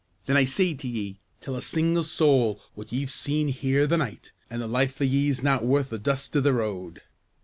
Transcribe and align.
Then 0.25 0.35
I 0.35 0.45
say 0.45 0.73
to 0.73 0.87
ye, 0.87 1.19
tell 1.41 1.55
a 1.55 1.61
single 1.61 2.03
soul 2.03 2.59
what 2.73 2.91
ye've 2.91 3.11
seen 3.11 3.49
here 3.49 3.85
the 3.85 3.97
night, 3.97 4.31
an' 4.49 4.59
the 4.59 4.67
life 4.67 4.99
o' 4.99 5.03
ye's 5.03 5.43
not 5.43 5.63
worth 5.63 5.91
the 5.91 5.99
dust 5.99 6.35
i' 6.35 6.39
the 6.39 6.53
road. 6.53 7.03